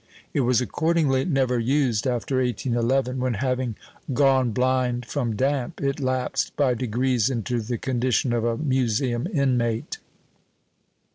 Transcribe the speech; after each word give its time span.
It 0.33 0.39
was 0.39 0.61
accordingly 0.61 1.25
never 1.25 1.59
used 1.59 2.07
after 2.07 2.37
1811, 2.37 3.19
when, 3.19 3.35
having 3.35 3.75
gone 4.13 4.49
blind 4.51 5.05
from 5.05 5.35
damp, 5.35 5.79
it 5.79 5.99
lapsed 5.99 6.55
by 6.55 6.73
degrees 6.73 7.29
into 7.29 7.61
the 7.61 7.77
condition 7.77 8.33
of 8.33 8.43
a 8.43 8.57
museum 8.57 9.27
inmate. 9.31 9.99